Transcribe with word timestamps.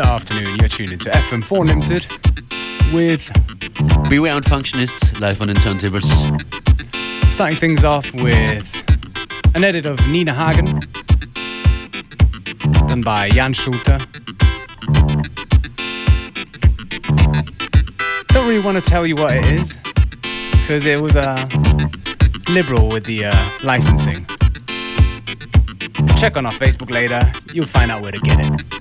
Good 0.00 0.08
afternoon. 0.08 0.56
You're 0.58 0.68
tuning 0.68 0.98
to 1.00 1.10
FM4 1.10 1.66
Limited 1.66 2.06
with 2.94 3.30
Beware 4.08 4.32
and 4.32 4.42
Functionists 4.42 5.20
live 5.20 5.42
on 5.42 5.48
the 5.48 5.52
turntables. 5.52 6.08
Starting 7.30 7.58
things 7.58 7.84
off 7.84 8.10
with 8.14 8.74
an 9.54 9.62
edit 9.62 9.84
of 9.84 9.98
Nina 10.08 10.32
Hagen, 10.32 10.80
done 12.88 13.02
by 13.02 13.28
Jan 13.28 13.52
Schulte. 13.52 14.00
Don't 18.28 18.48
really 18.48 18.64
want 18.64 18.82
to 18.82 18.90
tell 18.90 19.06
you 19.06 19.16
what 19.16 19.36
it 19.36 19.44
is, 19.44 19.76
because 20.62 20.86
it 20.86 20.98
was 20.98 21.14
uh, 21.14 21.46
liberal 22.48 22.88
with 22.88 23.04
the 23.04 23.26
uh, 23.26 23.50
licensing. 23.62 24.24
Check 26.16 26.38
on 26.38 26.46
our 26.46 26.52
Facebook 26.52 26.90
later, 26.90 27.30
you'll 27.52 27.66
find 27.66 27.90
out 27.90 28.00
where 28.00 28.12
to 28.12 28.20
get 28.20 28.38
it. 28.40 28.79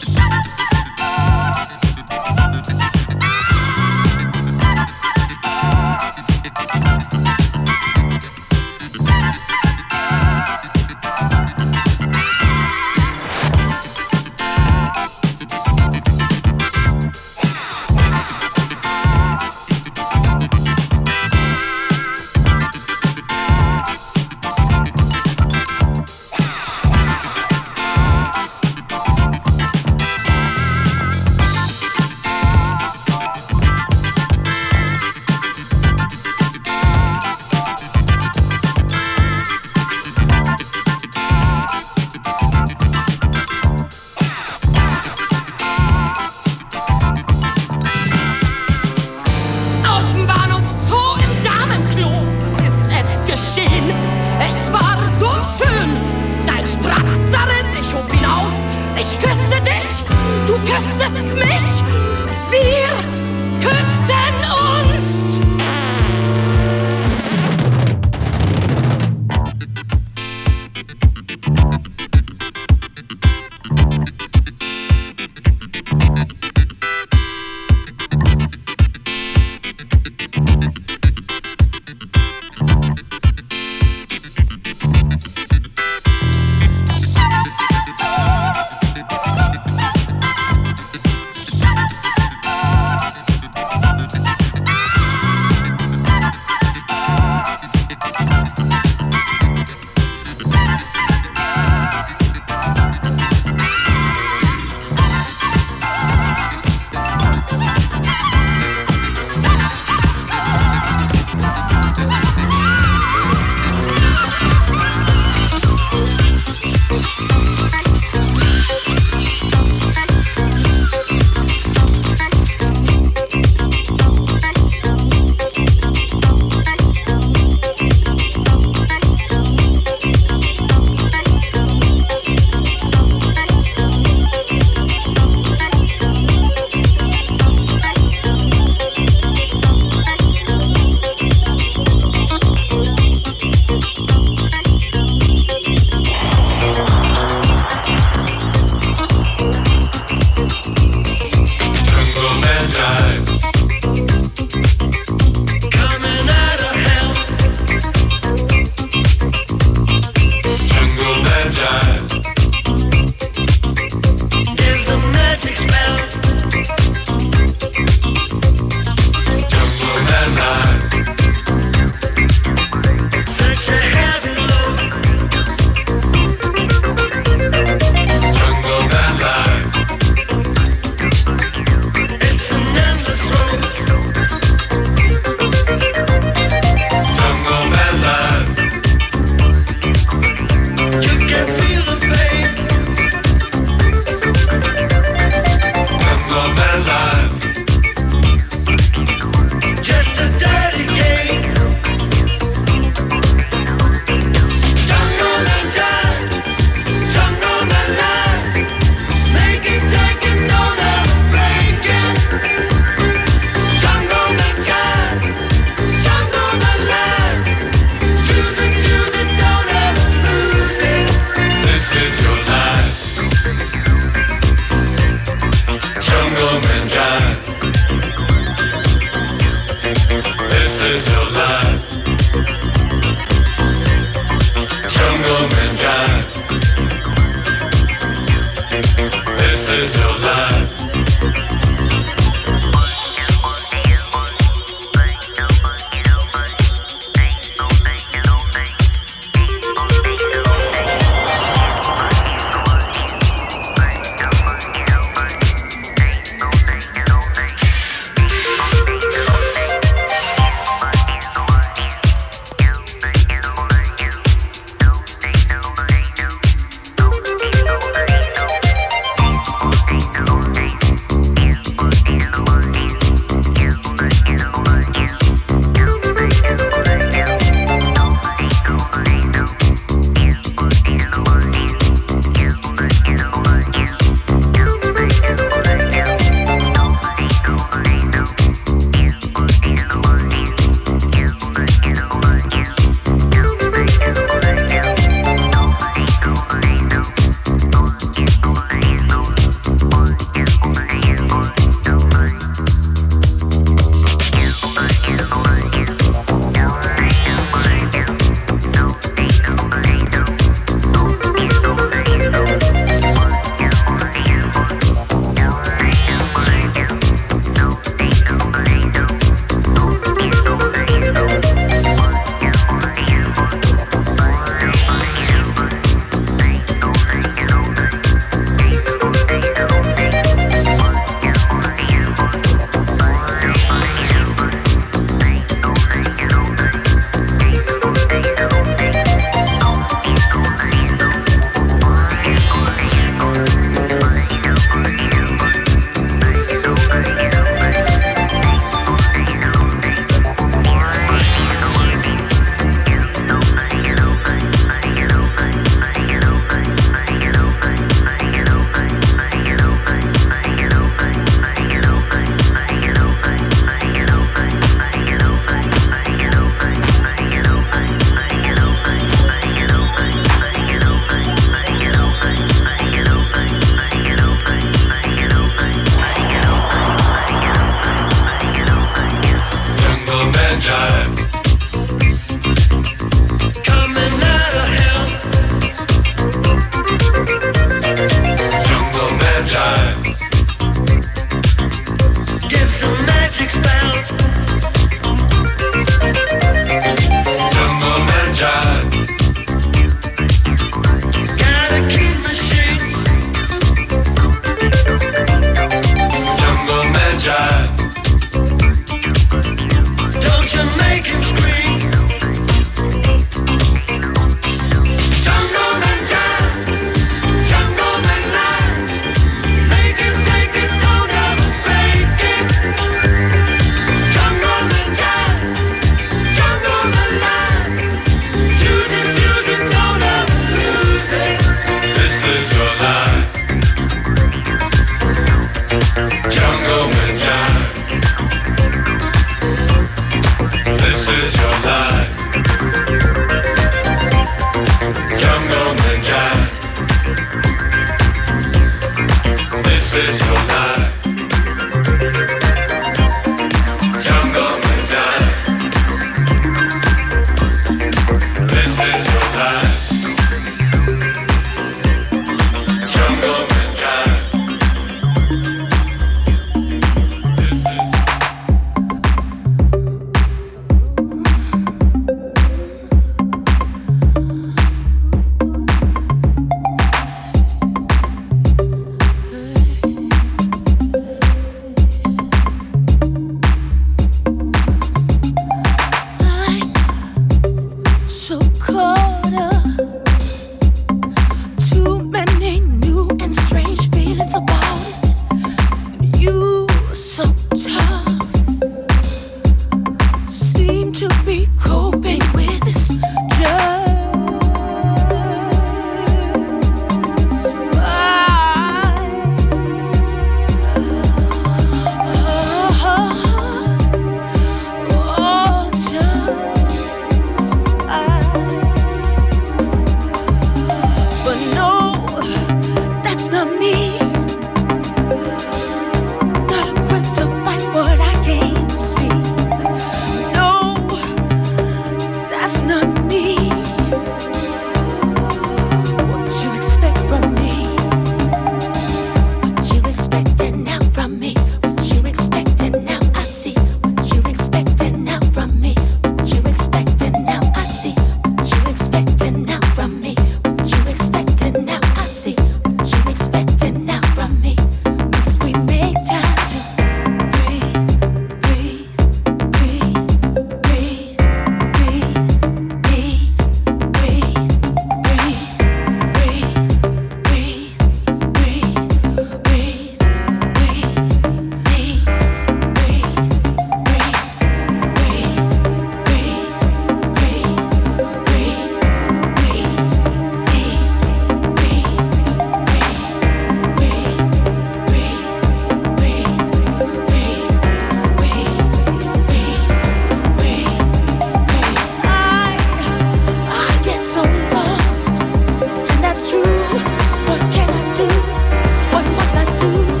you. 599.61 600.00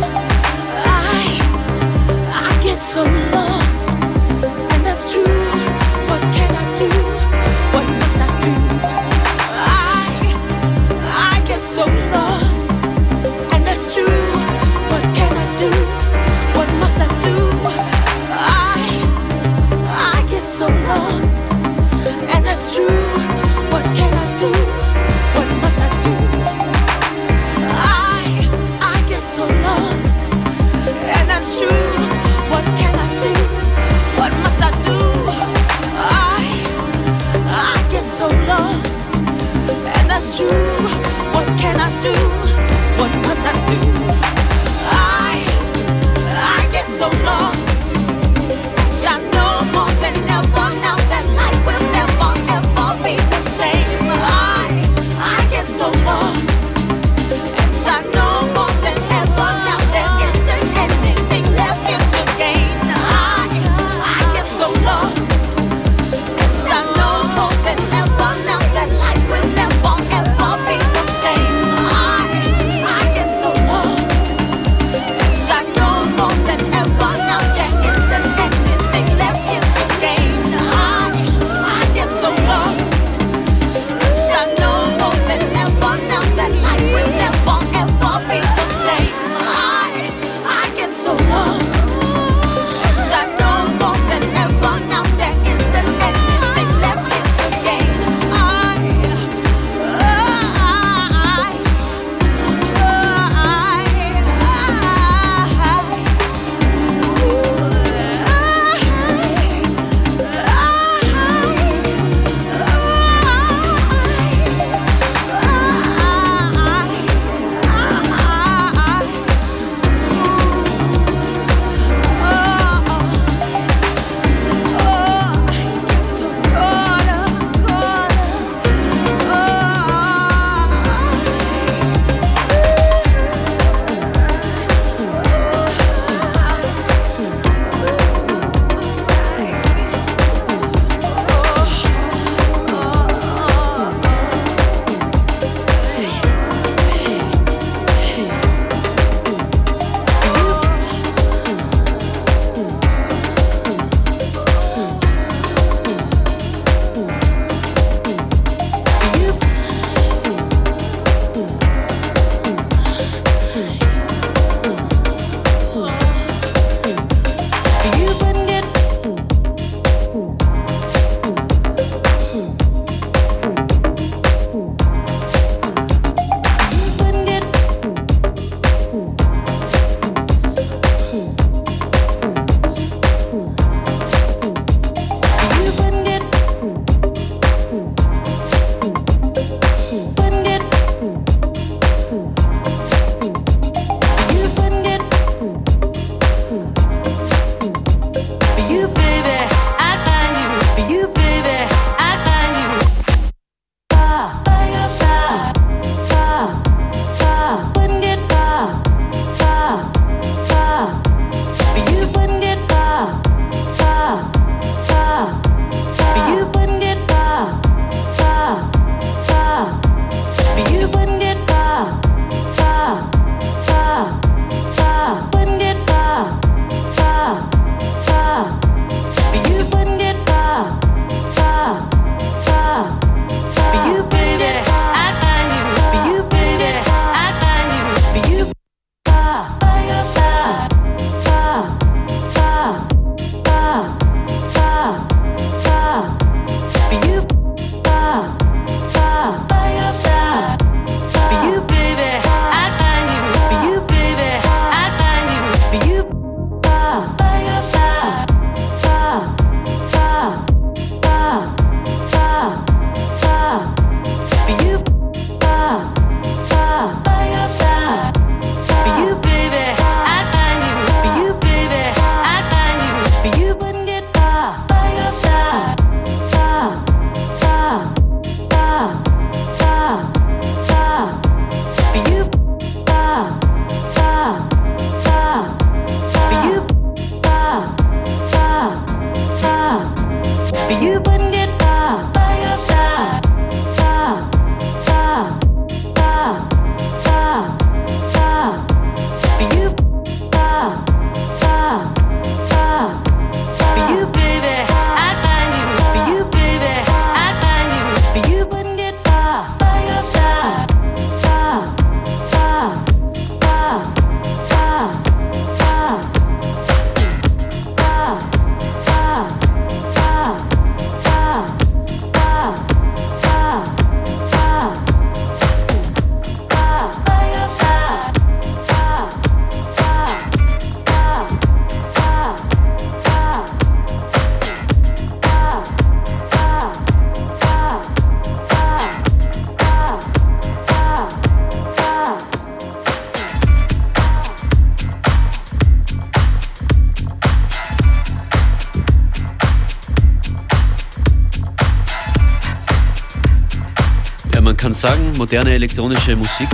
Moderne 355.31 355.53
elektronische 355.55 356.13
Musik 356.13 356.49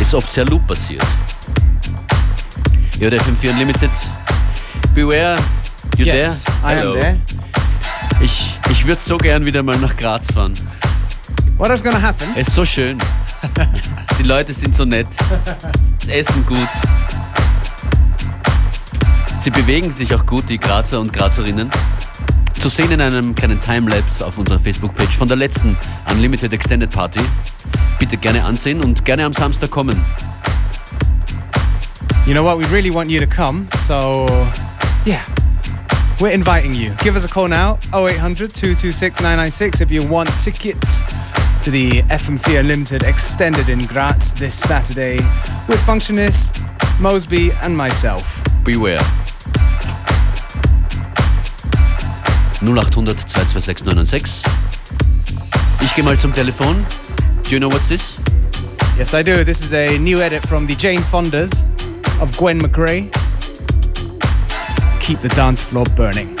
ist 0.00 0.12
oft 0.12 0.32
sehr 0.32 0.44
loop-basiert. 0.44 1.04
Ihr 2.98 3.10
hört 3.10 3.22
FM4 3.22 3.50
Unlimited. 3.52 3.90
Beware, 4.92 5.38
you 5.96 6.04
yes, 6.04 6.42
there? 6.42 6.74
I 6.74 6.80
am 6.80 7.00
there. 7.00 7.20
Ich, 8.20 8.58
ich 8.72 8.84
würde 8.84 9.00
so 9.00 9.16
gern 9.18 9.46
wieder 9.46 9.62
mal 9.62 9.76
nach 9.76 9.96
Graz 9.96 10.32
fahren. 10.32 10.52
What 11.58 11.70
is 11.70 11.84
gonna 11.84 12.02
happen? 12.02 12.26
Es 12.34 12.48
ist 12.48 12.56
so 12.56 12.64
schön. 12.64 12.98
Die 14.18 14.24
Leute 14.24 14.52
sind 14.52 14.74
so 14.74 14.84
nett. 14.84 15.06
Das 16.00 16.08
Essen 16.08 16.44
gut. 16.44 16.58
Sie 19.44 19.50
bewegen 19.50 19.92
sich 19.92 20.12
auch 20.12 20.26
gut, 20.26 20.48
die 20.48 20.58
Grazer 20.58 20.98
und 20.98 21.12
Grazerinnen. 21.12 21.70
Zu 22.52 22.68
sehen 22.68 22.90
in 22.90 23.00
einem 23.00 23.36
kleinen 23.36 23.60
Timelapse 23.60 24.26
auf 24.26 24.38
unserer 24.38 24.58
Facebook-Page 24.58 25.16
von 25.16 25.28
der 25.28 25.36
letzten 25.36 25.76
Unlimited 26.10 26.52
Extended 26.52 26.90
Party. 26.90 27.20
Bitte 28.08 28.22
gerne 28.22 28.42
ansehen 28.42 28.82
und 28.82 29.04
gerne 29.04 29.26
am 29.26 29.34
Samstag 29.34 29.70
kommen. 29.70 30.02
You 32.24 32.32
know 32.32 32.42
what? 32.42 32.56
We 32.56 32.64
really 32.74 32.90
want 32.90 33.10
you 33.10 33.20
to 33.20 33.26
come. 33.26 33.66
So, 33.86 34.26
yeah, 35.04 35.20
we're 36.18 36.32
inviting 36.32 36.72
you. 36.72 36.94
Give 37.04 37.16
us 37.16 37.26
a 37.26 37.28
call 37.28 37.48
now 37.48 37.78
0800 37.92 38.48
226 38.48 39.20
996 39.20 39.82
if 39.82 39.90
you 39.90 40.00
want 40.08 40.30
tickets 40.42 41.02
to 41.62 41.70
the 41.70 42.00
FM4 42.08 42.60
Unlimited 42.60 43.02
Extended 43.02 43.68
in 43.68 43.80
Graz 43.80 44.32
this 44.32 44.54
Saturday 44.54 45.18
with 45.68 45.78
Functionist, 45.84 46.62
Mosby, 47.00 47.52
and 47.62 47.76
myself. 47.76 48.42
Beware. 48.64 49.00
0800 52.62 53.18
226 53.28 53.84
996. 53.84 54.42
Ich 55.82 55.94
gehe 55.94 56.04
mal 56.04 56.18
zum 56.18 56.32
Telefon. 56.32 56.86
Do 57.48 57.54
you 57.54 57.60
know 57.60 57.68
what's 57.68 57.88
this? 57.88 58.20
Yes, 58.98 59.14
I 59.14 59.22
do. 59.22 59.42
This 59.42 59.62
is 59.62 59.72
a 59.72 59.96
new 59.96 60.18
edit 60.18 60.46
from 60.46 60.66
the 60.66 60.74
Jane 60.74 60.98
Fondas 60.98 61.64
of 62.20 62.36
Gwen 62.36 62.58
McRae. 62.58 63.10
Keep 65.00 65.20
the 65.20 65.30
dance 65.30 65.64
floor 65.64 65.86
burning. 65.96 66.37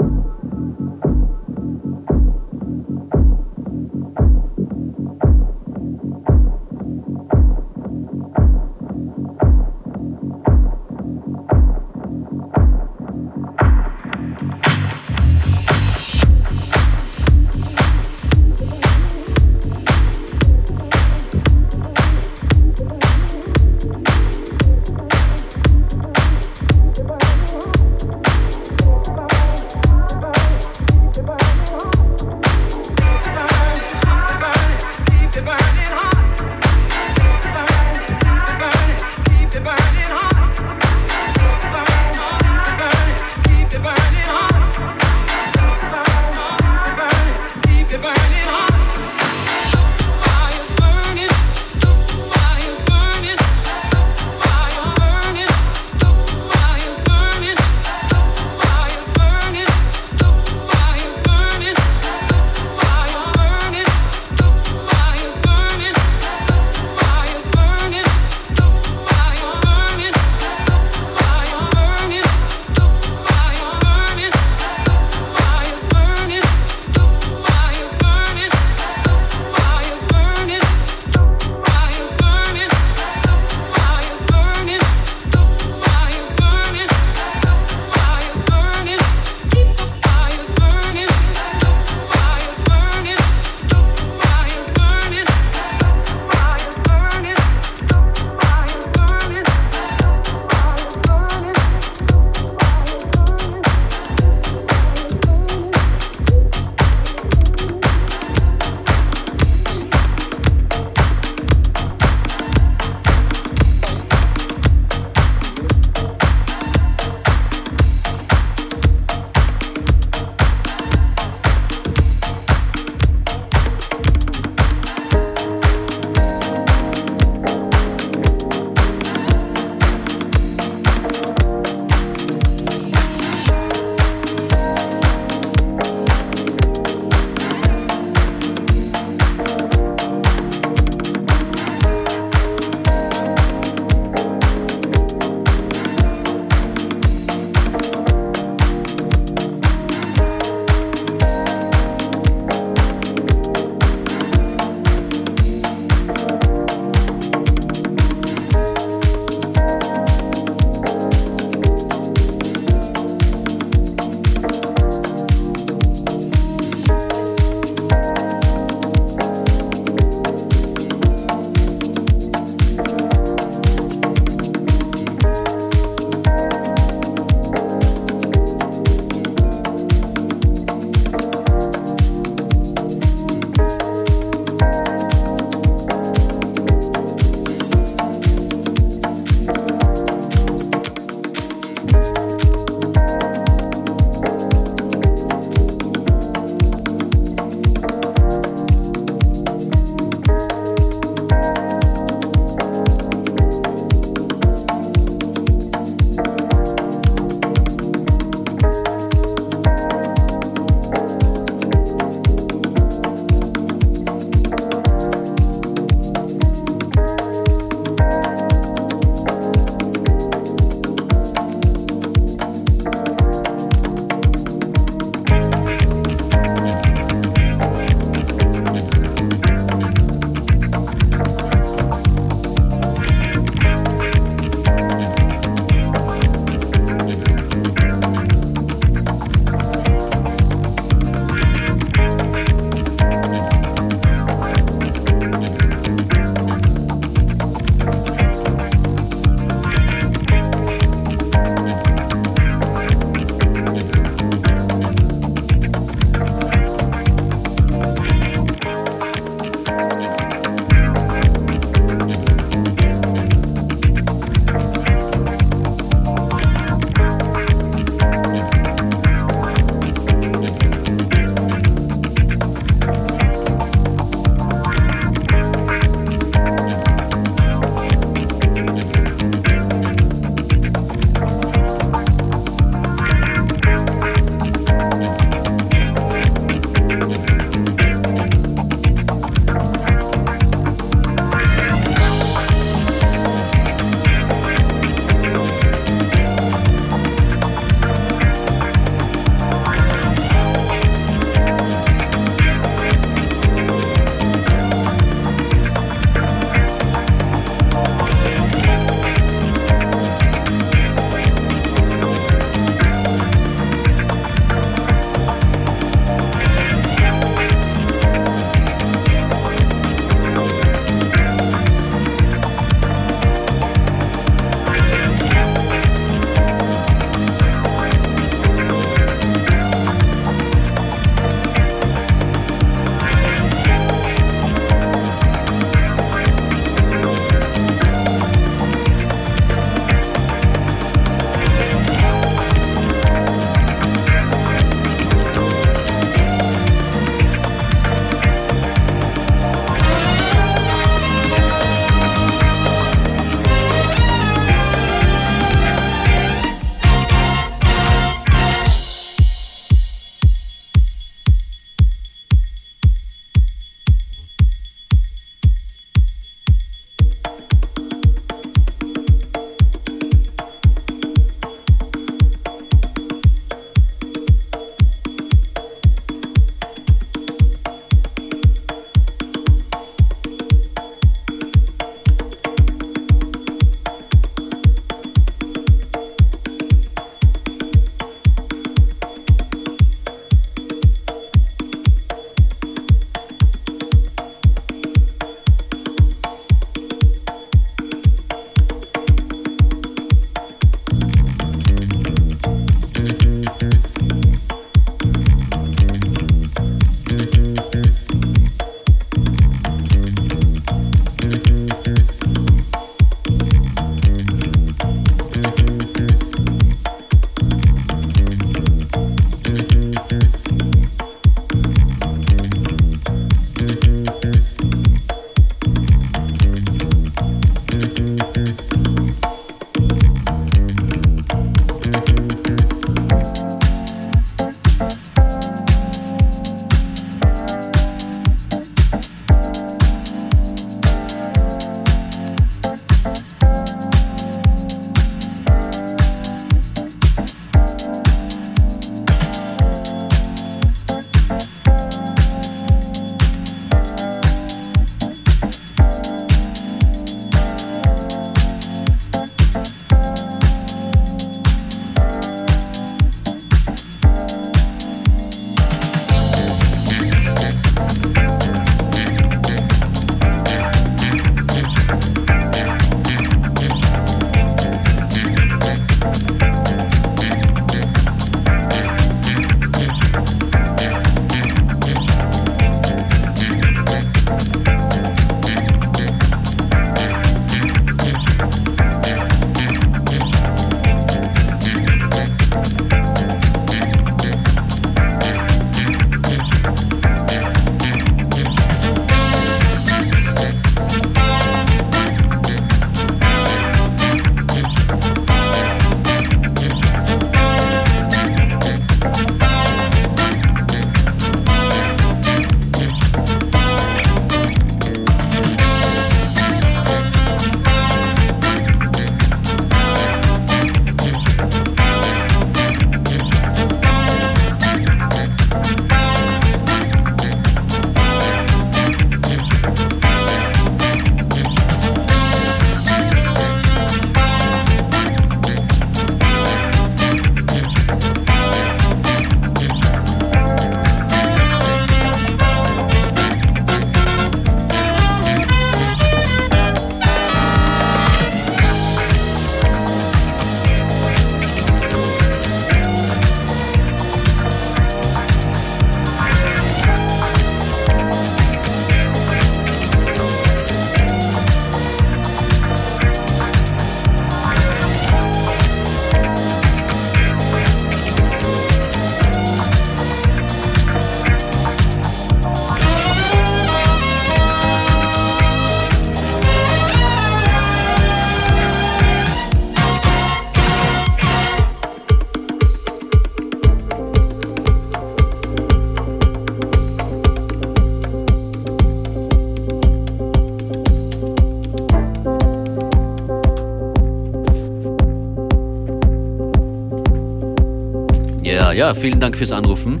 Vielen 598.94 599.20
Dank 599.20 599.36
fürs 599.36 599.52
Anrufen. 599.52 600.00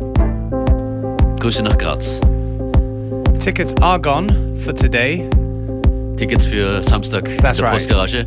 Grüße 1.40 1.62
nach 1.62 1.76
Graz. 1.76 2.20
Tickets 3.40 3.74
are 3.82 4.00
gone 4.00 4.56
for 4.58 4.74
today. 4.74 5.28
Tickets 6.16 6.46
für 6.46 6.82
Samstag 6.82 7.24
That's 7.42 7.58
in 7.58 7.64
der 7.64 7.72
right. 7.72 7.78
Postgarage. 7.78 8.24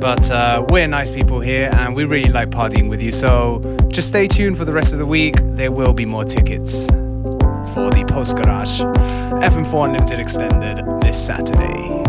But 0.00 0.30
uh, 0.30 0.64
we're 0.70 0.86
nice 0.86 1.10
people 1.10 1.40
here 1.40 1.70
and 1.72 1.96
we 1.96 2.04
really 2.04 2.30
like 2.30 2.50
partying 2.50 2.88
with 2.88 3.02
you. 3.02 3.10
So 3.10 3.60
just 3.88 4.08
stay 4.08 4.26
tuned 4.26 4.56
for 4.56 4.64
the 4.64 4.72
rest 4.72 4.92
of 4.92 4.98
the 4.98 5.06
week. 5.06 5.36
There 5.56 5.72
will 5.72 5.92
be 5.92 6.06
more 6.06 6.24
tickets 6.24 6.86
for 7.74 7.90
the 7.90 8.04
Post 8.06 8.36
Garage 8.36 8.82
FM4 9.42 9.86
Unlimited 9.86 10.18
Extended 10.20 10.84
this 11.00 11.16
Saturday. 11.16 12.04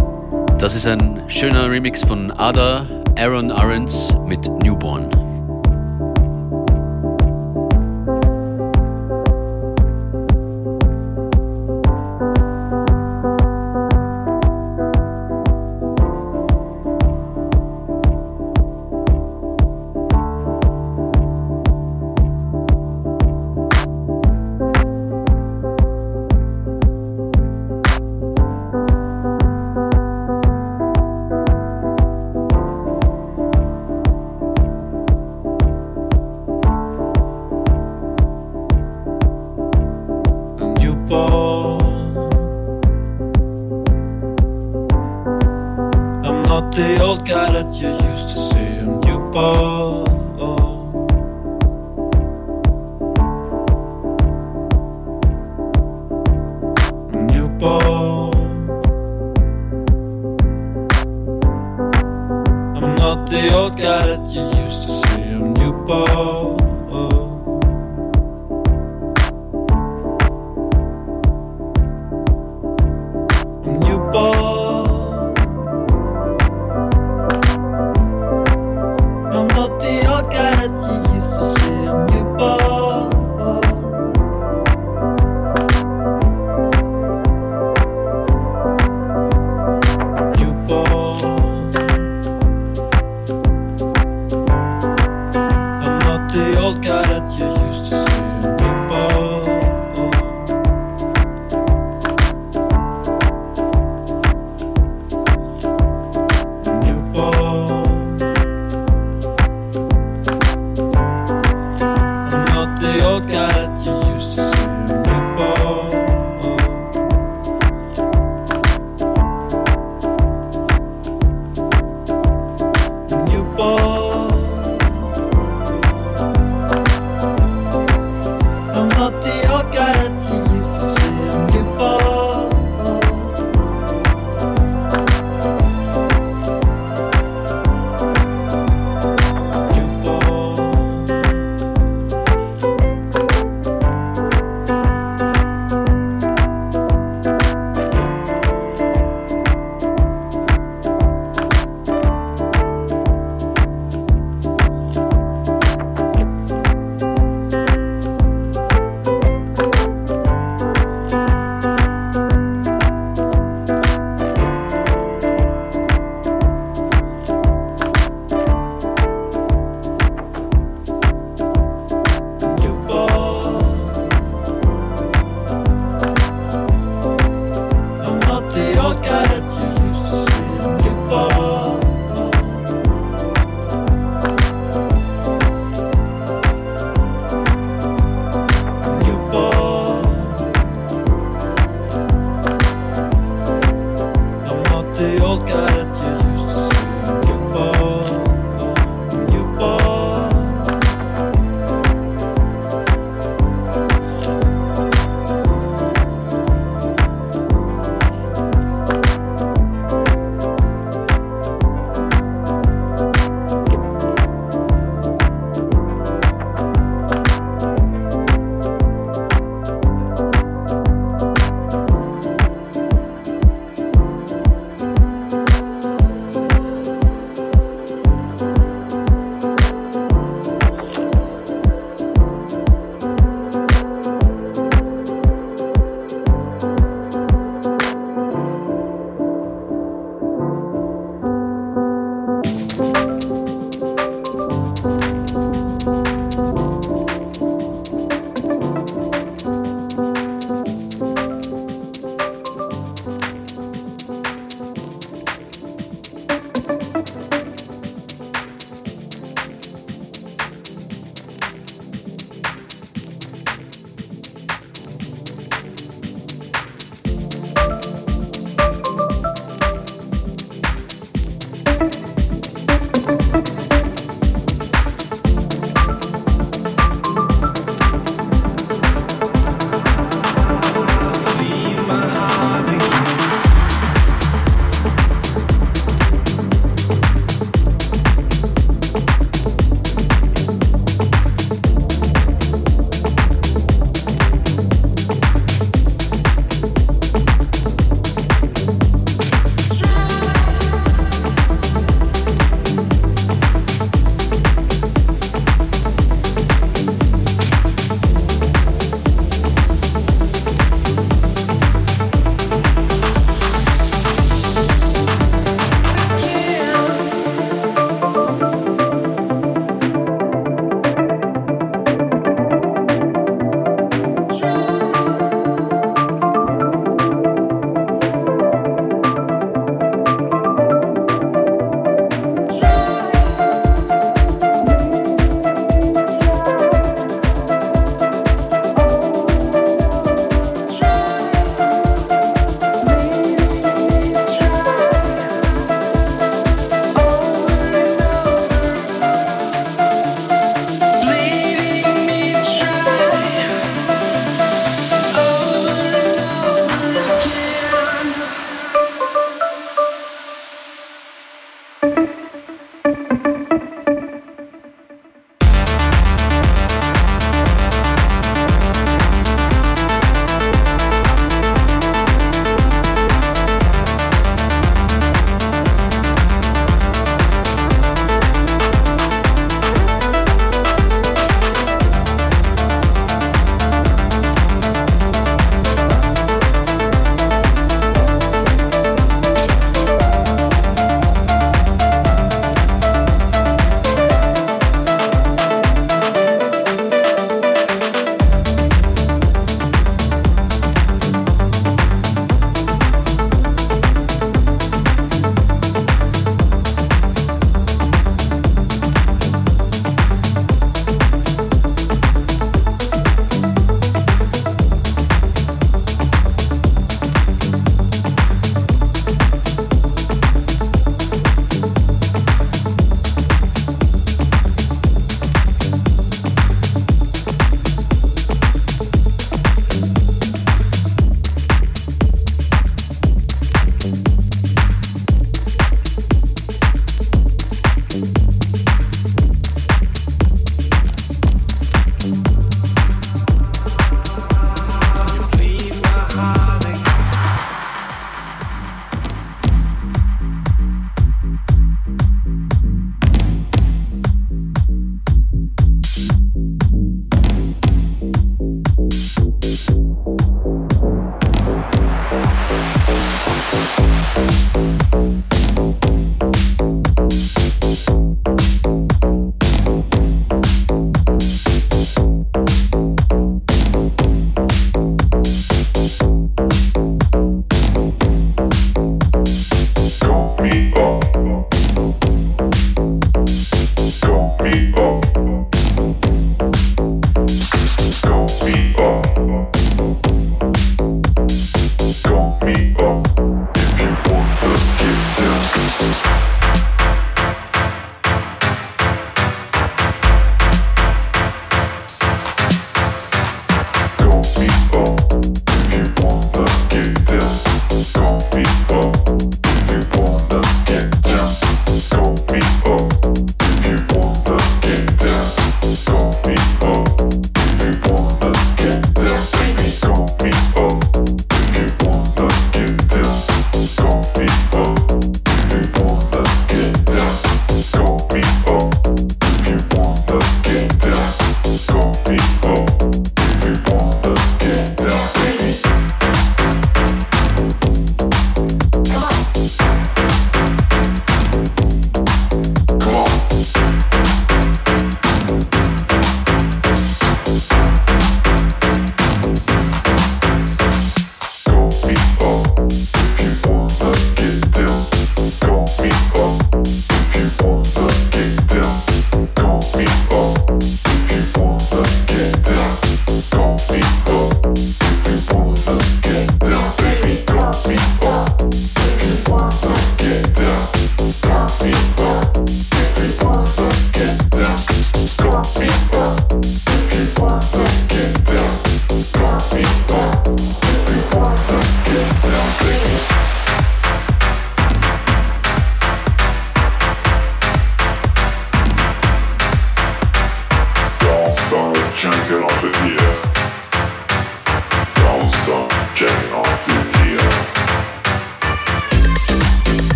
Das 0.57 0.75
ist 0.75 0.87
ein 0.87 1.23
schöner 1.27 1.69
Remix 1.69 2.03
von 2.03 2.31
Ada 2.31 2.85
Aaron 3.15 3.51
Ahrens 3.51 4.15
mit 4.25 4.47
Newborn. 4.63 5.16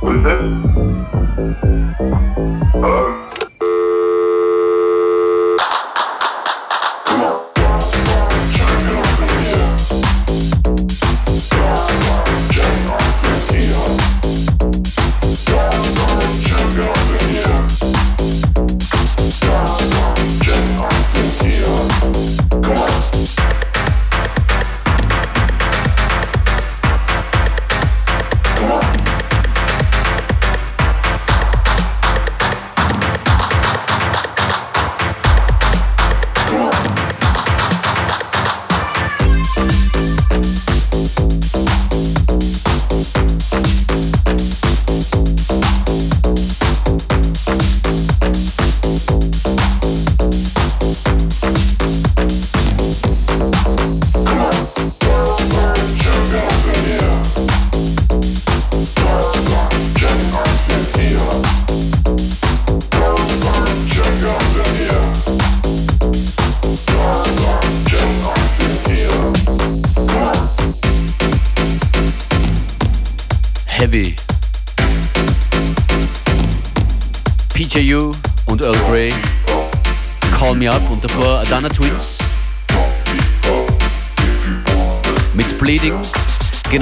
뭔데? 0.00 0.28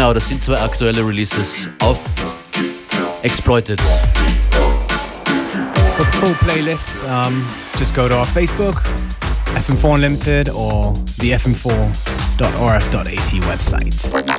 Genau, 0.06 0.14
das 0.14 0.28
sind 0.28 0.40
zwei 0.40 0.54
aktuelle 0.60 1.04
Releases 1.04 1.68
auf 1.80 1.98
Exploited. 3.22 3.80
For 5.96 6.04
full 6.04 6.32
playlists, 6.44 7.02
um, 7.02 7.44
just 7.76 7.92
go 7.92 8.06
to 8.06 8.14
our 8.14 8.24
Facebook, 8.24 8.84
FM4 9.66 9.94
Unlimited, 9.94 10.48
or 10.50 10.94
the 11.18 11.32
fm4.rf.at 11.32 13.06
website. 13.48 14.35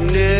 happiness. 0.00 0.39